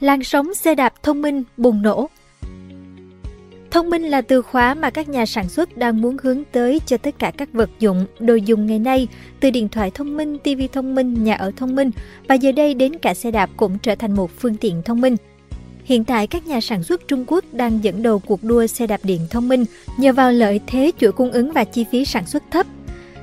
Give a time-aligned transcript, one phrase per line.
[0.00, 2.08] Làn sóng xe đạp thông minh bùng nổ
[3.70, 6.96] Thông minh là từ khóa mà các nhà sản xuất đang muốn hướng tới cho
[6.96, 9.08] tất cả các vật dụng, đồ dùng ngày nay,
[9.40, 11.90] từ điện thoại thông minh, TV thông minh, nhà ở thông minh
[12.28, 15.16] và giờ đây đến cả xe đạp cũng trở thành một phương tiện thông minh.
[15.84, 19.00] Hiện tại, các nhà sản xuất Trung Quốc đang dẫn đầu cuộc đua xe đạp
[19.02, 19.64] điện thông minh
[19.98, 22.66] nhờ vào lợi thế chuỗi cung ứng và chi phí sản xuất thấp.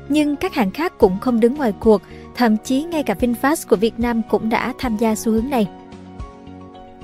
[0.09, 2.01] Nhưng các hãng khác cũng không đứng ngoài cuộc,
[2.35, 5.67] thậm chí ngay cả VinFast của Việt Nam cũng đã tham gia xu hướng này.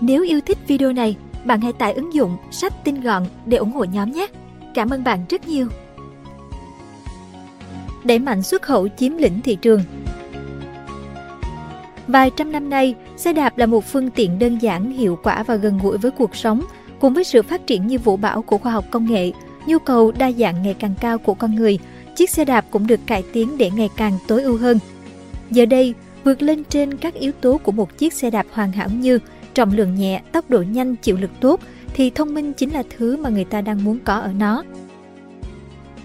[0.02, 3.72] Nếu yêu thích video này, bạn hãy tải ứng dụng sách tin gọn để ủng
[3.72, 4.28] hộ nhóm nhé.
[4.74, 5.68] Cảm ơn bạn rất nhiều.
[8.04, 9.82] Đẩy mạnh xuất khẩu chiếm lĩnh thị trường
[12.08, 15.56] Vài trăm năm nay, xe đạp là một phương tiện đơn giản, hiệu quả và
[15.56, 16.62] gần gũi với cuộc sống.
[17.00, 19.32] Cùng với sự phát triển như vũ bão của khoa học công nghệ,
[19.66, 21.80] nhu cầu đa dạng ngày càng cao của con người,
[22.16, 24.80] chiếc xe đạp cũng được cải tiến để ngày càng tối ưu hơn.
[25.52, 25.94] Giờ đây,
[26.24, 29.20] vượt lên trên các yếu tố của một chiếc xe đạp hoàn hảo như
[29.58, 31.60] trọng lượng nhẹ, tốc độ nhanh, chịu lực tốt,
[31.94, 34.64] thì thông minh chính là thứ mà người ta đang muốn có ở nó.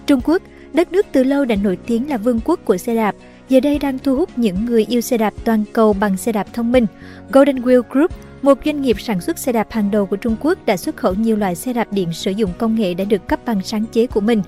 [0.06, 3.14] Trung Quốc, đất nước từ lâu đã nổi tiếng là vương quốc của xe đạp,
[3.48, 6.46] giờ đây đang thu hút những người yêu xe đạp toàn cầu bằng xe đạp
[6.52, 6.86] thông minh.
[7.32, 8.10] Golden Wheel Group,
[8.42, 11.14] một doanh nghiệp sản xuất xe đạp hàng đầu của Trung Quốc đã xuất khẩu
[11.14, 14.06] nhiều loại xe đạp điện sử dụng công nghệ đã được cấp bằng sáng chế
[14.06, 14.42] của mình.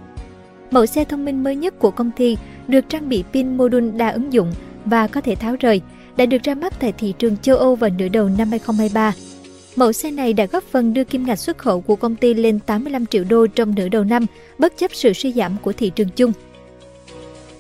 [0.71, 2.37] Mẫu xe thông minh mới nhất của công ty
[2.69, 4.53] được trang bị pin module đa ứng dụng
[4.85, 5.81] và có thể tháo rời,
[6.17, 9.13] đã được ra mắt tại thị trường châu Âu vào nửa đầu năm 2023.
[9.77, 12.59] Mẫu xe này đã góp phần đưa kim ngạch xuất khẩu của công ty lên
[12.67, 14.27] 85 triệu đô trong nửa đầu năm,
[14.59, 16.33] bất chấp sự suy giảm của thị trường chung.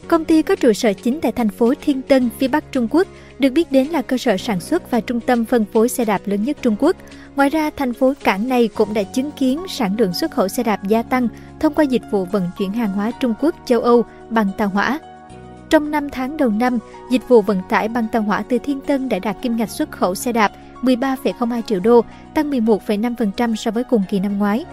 [0.08, 3.08] Công ty có trụ sở chính tại thành phố Thiên Tân, phía Bắc Trung Quốc,
[3.38, 6.20] được biết đến là cơ sở sản xuất và trung tâm phân phối xe đạp
[6.25, 6.97] lớn nhất Trung Quốc.
[7.36, 10.62] Ngoài ra, thành phố cảng này cũng đã chứng kiến sản lượng xuất khẩu xe
[10.62, 11.28] đạp gia tăng
[11.60, 14.98] thông qua dịch vụ vận chuyển hàng hóa Trung Quốc châu Âu bằng tàu hỏa.
[15.75, 16.78] Trong 5 tháng đầu năm,
[17.11, 19.91] dịch vụ vận tải bằng tàu hỏa từ Thiên Tân đã đạt kim ngạch xuất
[19.91, 24.64] khẩu xe đạp 13,02 triệu đô, tăng 11,5% so với cùng kỳ năm ngoái.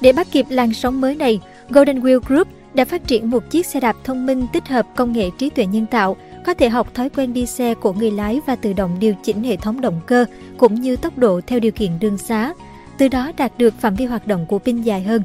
[0.00, 3.66] Để bắt kịp làn sóng mới này, Golden Wheel Group đã phát triển một chiếc
[3.66, 6.16] xe đạp thông minh tích hợp công nghệ trí tuệ nhân tạo,
[6.46, 9.42] có thể học thói quen đi xe của người lái và tự động điều chỉnh
[9.42, 10.24] hệ thống động cơ
[10.56, 12.54] cũng như tốc độ theo điều kiện đường xá,
[12.98, 15.22] từ đó đạt được phạm vi hoạt động của pin dài hơn.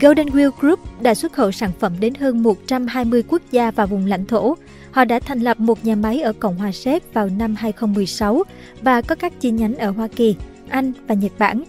[0.00, 4.06] Golden Wheel Group đã xuất khẩu sản phẩm đến hơn 120 quốc gia và vùng
[4.06, 4.56] lãnh thổ.
[4.90, 8.42] Họ đã thành lập một nhà máy ở Cộng hòa Séc vào năm 2016
[8.82, 10.36] và có các chi nhánh ở Hoa Kỳ,
[10.68, 11.62] Anh và Nhật Bản.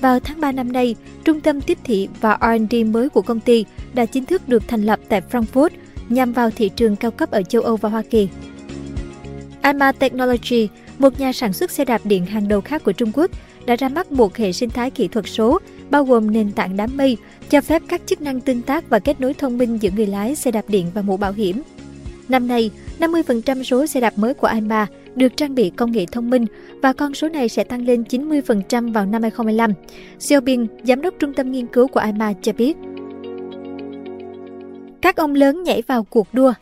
[0.00, 3.64] Vào tháng 3 năm nay, trung tâm tiếp thị và R&D mới của công ty
[3.94, 5.70] đã chính thức được thành lập tại Frankfurt
[6.08, 8.28] nhằm vào thị trường cao cấp ở châu Âu và Hoa Kỳ.
[9.60, 13.30] Alma Technology, một nhà sản xuất xe đạp điện hàng đầu khác của Trung Quốc,
[13.66, 15.58] đã ra mắt một hệ sinh thái kỹ thuật số
[15.90, 17.16] bao gồm nền tảng đám mây,
[17.50, 20.34] cho phép các chức năng tương tác và kết nối thông minh giữa người lái
[20.34, 21.62] xe đạp điện và mũ bảo hiểm.
[22.28, 26.30] Năm nay, 50% số xe đạp mới của Alma được trang bị công nghệ thông
[26.30, 26.46] minh
[26.82, 29.72] và con số này sẽ tăng lên 90% vào năm 2025.
[30.18, 32.76] Xiaobin, giám đốc trung tâm nghiên cứu của Alma cho biết.
[35.00, 36.52] Các ông lớn nhảy vào cuộc đua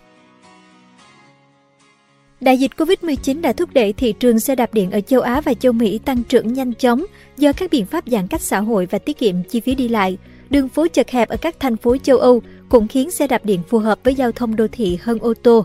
[2.47, 5.55] Đại dịch Covid-19 đã thúc đẩy thị trường xe đạp điện ở châu Á và
[5.55, 7.05] châu Mỹ tăng trưởng nhanh chóng
[7.37, 10.19] do các biện pháp giãn cách xã hội và tiết kiệm chi phí đi lại.
[10.51, 13.61] Đường phố chật hẹp ở các thành phố châu Âu cũng khiến xe đạp điện
[13.69, 15.65] phù hợp với giao thông đô thị hơn ô tô.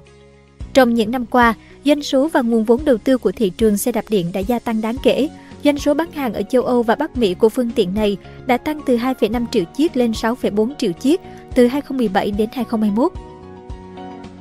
[0.73, 1.53] Trong những năm qua,
[1.85, 4.59] doanh số và nguồn vốn đầu tư của thị trường xe đạp điện đã gia
[4.59, 5.29] tăng đáng kể.
[5.63, 8.57] Doanh số bán hàng ở châu Âu và Bắc Mỹ của phương tiện này đã
[8.57, 11.21] tăng từ 2,5 triệu chiếc lên 6,4 triệu chiếc
[11.55, 13.30] từ 2017 đến 2021.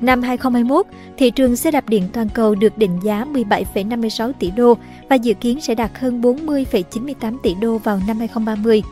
[0.00, 4.74] Năm 2021, thị trường xe đạp điện toàn cầu được định giá 17,56 tỷ đô
[5.08, 8.82] và dự kiến sẽ đạt hơn 40,98 tỷ đô vào năm 2030.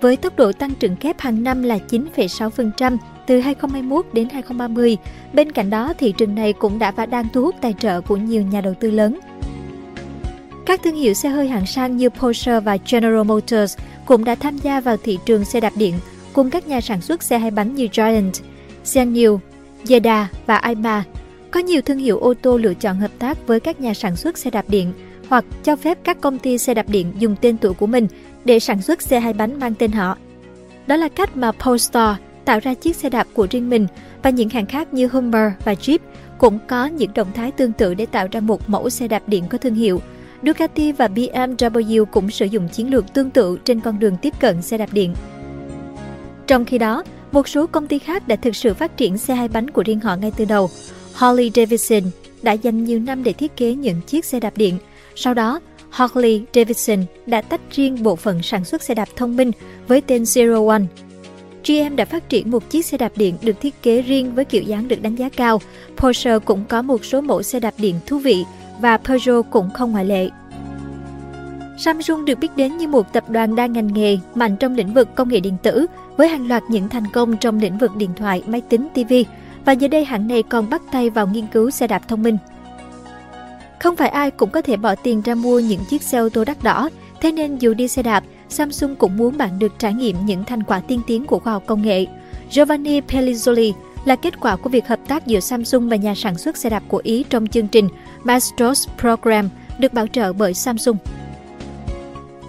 [0.00, 2.96] Với tốc độ tăng trưởng kép hàng năm là 9,6%
[3.26, 4.96] từ 2021 đến 2030,
[5.32, 8.16] bên cạnh đó thị trường này cũng đã và đang thu hút tài trợ của
[8.16, 9.18] nhiều nhà đầu tư lớn.
[10.66, 14.58] Các thương hiệu xe hơi hạng sang như Porsche và General Motors cũng đã tham
[14.58, 15.94] gia vào thị trường xe đạp điện
[16.32, 18.34] cùng các nhà sản xuất xe hai bánh như Giant,
[18.84, 19.38] Xianyu,
[19.88, 21.04] Yeda và Aima.
[21.50, 24.38] Có nhiều thương hiệu ô tô lựa chọn hợp tác với các nhà sản xuất
[24.38, 24.92] xe đạp điện
[25.28, 28.06] hoặc cho phép các công ty xe đạp điện dùng tên tuổi của mình
[28.44, 30.16] để sản xuất xe hai bánh mang tên họ.
[30.86, 33.86] Đó là cách mà Polestar tạo ra chiếc xe đạp của riêng mình
[34.22, 35.98] và những hãng khác như Hummer và Jeep
[36.38, 39.44] cũng có những động thái tương tự để tạo ra một mẫu xe đạp điện
[39.50, 40.00] có thương hiệu.
[40.42, 44.62] Ducati và BMW cũng sử dụng chiến lược tương tự trên con đường tiếp cận
[44.62, 45.14] xe đạp điện.
[46.46, 47.02] Trong khi đó,
[47.32, 50.00] một số công ty khác đã thực sự phát triển xe hai bánh của riêng
[50.00, 50.70] họ ngay từ đầu.
[51.14, 52.02] Harley Davidson
[52.42, 54.78] đã dành nhiều năm để thiết kế những chiếc xe đạp điện.
[55.14, 55.60] Sau đó,
[55.90, 59.50] Harley Davidson đã tách riêng bộ phận sản xuất xe đạp thông minh
[59.88, 60.82] với tên Zero One.
[61.66, 64.62] GM đã phát triển một chiếc xe đạp điện được thiết kế riêng với kiểu
[64.62, 65.60] dáng được đánh giá cao.
[65.96, 68.44] Porsche cũng có một số mẫu xe đạp điện thú vị
[68.80, 70.28] và Peugeot cũng không ngoại lệ.
[71.80, 75.14] Samsung được biết đến như một tập đoàn đa ngành nghề mạnh trong lĩnh vực
[75.14, 75.86] công nghệ điện tử
[76.16, 79.14] với hàng loạt những thành công trong lĩnh vực điện thoại, máy tính, TV
[79.64, 82.38] và giờ đây hãng này còn bắt tay vào nghiên cứu xe đạp thông minh.
[83.78, 86.44] Không phải ai cũng có thể bỏ tiền ra mua những chiếc xe ô tô
[86.44, 86.90] đắt đỏ,
[87.20, 90.62] thế nên dù đi xe đạp, Samsung cũng muốn bạn được trải nghiệm những thành
[90.62, 92.06] quả tiên tiến của khoa học công nghệ.
[92.50, 93.72] Giovanni Pellizzoli
[94.04, 96.82] là kết quả của việc hợp tác giữa Samsung và nhà sản xuất xe đạp
[96.88, 97.88] của Ý trong chương trình
[98.24, 99.48] Maestros Program
[99.78, 100.96] được bảo trợ bởi Samsung.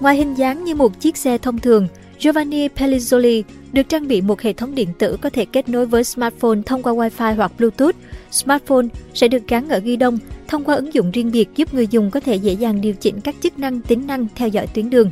[0.01, 1.87] Ngoài hình dáng như một chiếc xe thông thường,
[2.19, 3.43] Giovanni Pellizzoli
[3.73, 6.83] được trang bị một hệ thống điện tử có thể kết nối với smartphone thông
[6.83, 7.95] qua Wi-Fi hoặc Bluetooth.
[8.31, 10.17] Smartphone sẽ được gắn ở ghi đông
[10.47, 13.21] thông qua ứng dụng riêng biệt giúp người dùng có thể dễ dàng điều chỉnh
[13.21, 15.11] các chức năng tính năng theo dõi tuyến đường.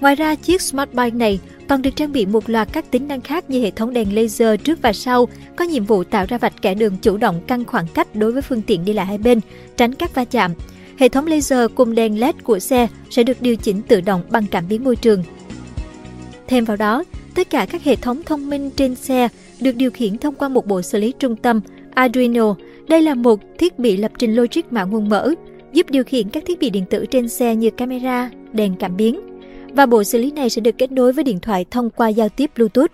[0.00, 3.20] Ngoài ra, chiếc Smart Bike này còn được trang bị một loạt các tính năng
[3.20, 6.62] khác như hệ thống đèn laser trước và sau, có nhiệm vụ tạo ra vạch
[6.62, 9.40] kẻ đường chủ động căn khoảng cách đối với phương tiện đi lại hai bên,
[9.76, 10.52] tránh các va chạm.
[10.96, 14.44] Hệ thống laser cùng đèn LED của xe sẽ được điều chỉnh tự động bằng
[14.50, 15.22] cảm biến môi trường.
[16.46, 17.04] Thêm vào đó,
[17.34, 19.28] tất cả các hệ thống thông minh trên xe
[19.60, 21.60] được điều khiển thông qua một bộ xử lý trung tâm
[21.94, 22.54] Arduino.
[22.88, 25.34] Đây là một thiết bị lập trình logic mã nguồn mở,
[25.72, 29.20] giúp điều khiển các thiết bị điện tử trên xe như camera, đèn cảm biến
[29.72, 32.28] và bộ xử lý này sẽ được kết nối với điện thoại thông qua giao
[32.28, 32.92] tiếp Bluetooth.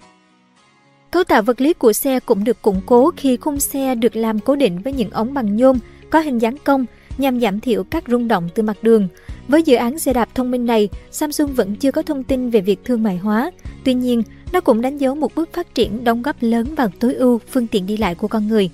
[1.10, 4.38] Cấu tạo vật lý của xe cũng được củng cố khi khung xe được làm
[4.38, 5.78] cố định với những ống bằng nhôm
[6.10, 6.86] có hình dáng cong
[7.18, 9.08] nhằm giảm thiểu các rung động từ mặt đường.
[9.48, 12.60] Với dự án xe đạp thông minh này, Samsung vẫn chưa có thông tin về
[12.60, 13.50] việc thương mại hóa.
[13.84, 14.22] Tuy nhiên,
[14.52, 17.66] nó cũng đánh dấu một bước phát triển đóng góp lớn vào tối ưu phương
[17.66, 18.70] tiện đi lại của con người.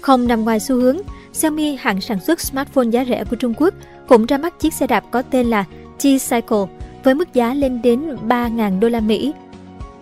[0.00, 0.98] Không nằm ngoài xu hướng,
[1.32, 3.74] Xiaomi, hãng sản xuất smartphone giá rẻ của Trung Quốc,
[4.08, 5.64] cũng ra mắt chiếc xe đạp có tên là
[5.98, 6.66] T-Cycle
[7.04, 9.32] với mức giá lên đến 3.000 đô la Mỹ.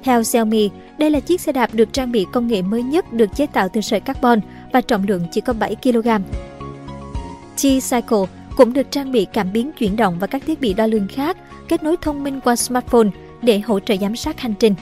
[0.02, 3.36] Theo Xiaomi, đây là chiếc xe đạp được trang bị công nghệ mới nhất được
[3.36, 4.40] chế tạo từ sợi carbon
[4.72, 6.08] và trọng lượng chỉ có 7 kg.
[7.56, 8.26] T-Cycle
[8.56, 11.36] cũng được trang bị cảm biến chuyển động và các thiết bị đo lường khác
[11.68, 13.08] kết nối thông minh qua smartphone
[13.42, 14.74] để hỗ trợ giám sát hành trình.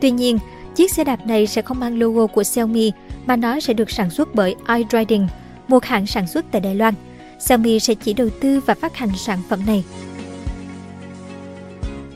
[0.00, 0.38] Tuy nhiên,
[0.76, 2.92] chiếc xe đạp này sẽ không mang logo của Xiaomi
[3.26, 5.28] mà nó sẽ được sản xuất bởi iDriding,
[5.68, 6.94] một hãng sản xuất tại Đài Loan.
[7.38, 9.84] Xiaomi sẽ chỉ đầu tư và phát hành sản phẩm này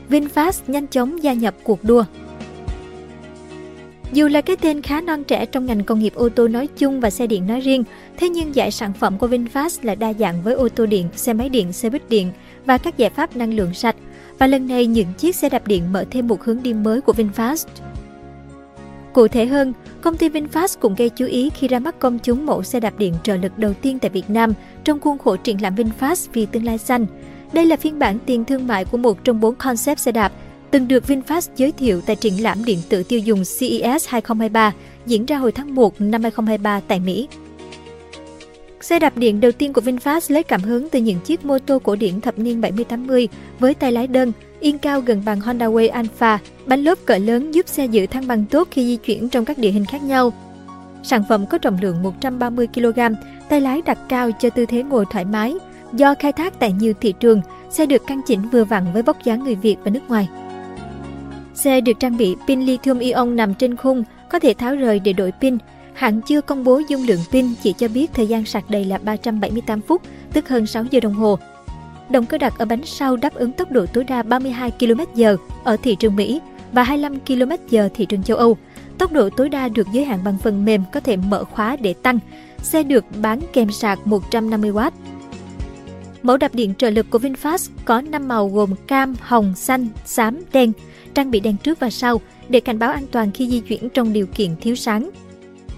[0.09, 2.03] VinFast nhanh chóng gia nhập cuộc đua.
[4.13, 6.99] Dù là cái tên khá non trẻ trong ngành công nghiệp ô tô nói chung
[6.99, 7.83] và xe điện nói riêng,
[8.17, 11.33] thế nhưng giải sản phẩm của VinFast là đa dạng với ô tô điện, xe
[11.33, 12.31] máy điện, xe buýt điện
[12.65, 13.95] và các giải pháp năng lượng sạch.
[14.39, 17.13] Và lần này những chiếc xe đạp điện mở thêm một hướng đi mới của
[17.13, 17.65] VinFast.
[19.13, 22.45] Cụ thể hơn, công ty VinFast cũng gây chú ý khi ra mắt công chúng
[22.45, 24.53] mẫu xe đạp điện trợ lực đầu tiên tại Việt Nam
[24.83, 27.05] trong khuôn khổ triển lãm VinFast vì tương lai xanh–
[27.53, 30.31] đây là phiên bản tiền thương mại của một trong bốn concept xe đạp
[30.71, 34.73] từng được VinFast giới thiệu tại triển lãm điện tử tiêu dùng CES 2023
[35.05, 37.27] diễn ra hồi tháng 1 năm 2023 tại Mỹ.
[38.81, 41.79] Xe đạp điện đầu tiên của VinFast lấy cảm hứng từ những chiếc mô tô
[41.79, 43.27] cổ điển thập niên 70-80
[43.59, 47.51] với tay lái đơn, yên cao gần bằng Honda Way Alpha, bánh lốp cỡ lớn
[47.51, 50.33] giúp xe giữ thăng bằng tốt khi di chuyển trong các địa hình khác nhau.
[51.03, 52.99] Sản phẩm có trọng lượng 130 kg,
[53.49, 55.55] tay lái đặt cao cho tư thế ngồi thoải mái,
[55.93, 59.17] Do khai thác tại nhiều thị trường, xe được căn chỉnh vừa vặn với vóc
[59.23, 60.29] dáng người Việt và nước ngoài.
[61.53, 65.13] Xe được trang bị pin lithium ion nằm trên khung, có thể tháo rời để
[65.13, 65.57] đổi pin.
[65.93, 68.97] Hãng chưa công bố dung lượng pin, chỉ cho biết thời gian sạc đầy là
[68.97, 70.01] 378 phút,
[70.33, 71.39] tức hơn 6 giờ đồng hồ.
[72.09, 75.77] Động cơ đặt ở bánh sau đáp ứng tốc độ tối đa 32 km/h ở
[75.83, 78.57] thị trường Mỹ và 25 km/h thị trường châu Âu.
[78.97, 81.93] Tốc độ tối đa được giới hạn bằng phần mềm có thể mở khóa để
[81.93, 82.19] tăng.
[82.61, 84.91] Xe được bán kèm sạc 150W.
[86.23, 90.39] Mẫu đạp điện trợ lực của VinFast có 5 màu gồm cam, hồng, xanh, xám,
[90.53, 90.71] đen,
[91.15, 94.13] trang bị đèn trước và sau để cảnh báo an toàn khi di chuyển trong
[94.13, 95.09] điều kiện thiếu sáng.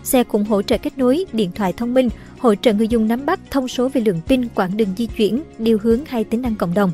[0.03, 2.09] Xe cũng hỗ trợ kết nối điện thoại thông minh,
[2.39, 5.43] hỗ trợ người dùng nắm bắt thông số về lượng pin, quãng đường di chuyển,
[5.57, 6.91] điều hướng hay tính năng cộng đồng.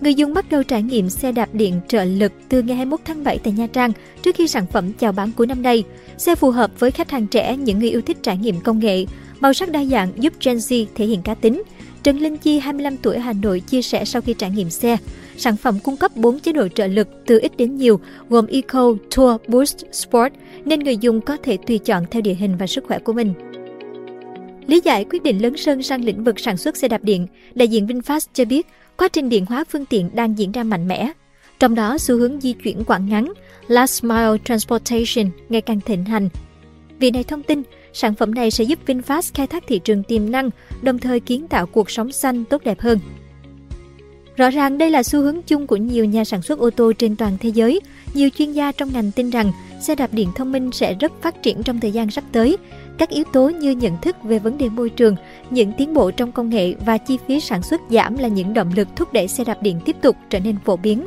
[0.00, 3.24] Người dùng bắt đầu trải nghiệm xe đạp điện trợ lực từ ngày 21 tháng
[3.24, 3.92] 7 tại Nha Trang
[4.22, 5.84] trước khi sản phẩm chào bán cuối năm nay.
[6.18, 9.06] Xe phù hợp với khách hàng trẻ, những người yêu thích trải nghiệm công nghệ.
[9.40, 11.62] Màu sắc đa dạng giúp Gen Z thể hiện cá tính,
[12.04, 14.96] Trần Linh Chi, 25 tuổi Hà Nội chia sẻ sau khi trải nghiệm xe,
[15.36, 18.94] sản phẩm cung cấp 4 chế độ trợ lực từ ít đến nhiều, gồm Eco,
[19.16, 20.32] Tour, Boost, Sport,
[20.64, 23.34] nên người dùng có thể tùy chọn theo địa hình và sức khỏe của mình.
[24.66, 27.68] Lý giải quyết định lớn sân sang lĩnh vực sản xuất xe đạp điện, đại
[27.68, 31.12] diện VinFast cho biết quá trình điện hóa phương tiện đang diễn ra mạnh mẽ.
[31.58, 33.32] Trong đó, xu hướng di chuyển quãng ngắn,
[33.68, 36.28] last mile transportation ngày càng thịnh hành.
[36.98, 37.62] Vị này thông tin,
[37.94, 40.50] Sản phẩm này sẽ giúp VinFast khai thác thị trường tiềm năng,
[40.82, 42.98] đồng thời kiến tạo cuộc sống xanh tốt đẹp hơn.
[44.36, 47.16] Rõ ràng đây là xu hướng chung của nhiều nhà sản xuất ô tô trên
[47.16, 47.80] toàn thế giới.
[48.14, 51.42] Nhiều chuyên gia trong ngành tin rằng xe đạp điện thông minh sẽ rất phát
[51.42, 52.56] triển trong thời gian sắp tới.
[52.98, 55.16] Các yếu tố như nhận thức về vấn đề môi trường,
[55.50, 58.72] những tiến bộ trong công nghệ và chi phí sản xuất giảm là những động
[58.76, 61.06] lực thúc đẩy xe đạp điện tiếp tục trở nên phổ biến.